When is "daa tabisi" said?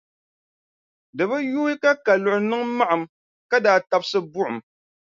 3.65-4.19